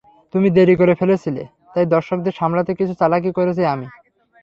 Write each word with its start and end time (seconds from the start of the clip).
তুমি 0.33 0.47
দেরি 0.49 0.75
করে 0.75 0.93
ফেলেছিলে, 0.95 1.43
তাই 1.73 1.85
দর্শকদের 1.85 2.33
সামলাতে 2.33 2.71
কিছু 2.75 2.93
চালাকি 2.93 3.31
করেছি 3.37 3.63
আমি। 3.65 3.87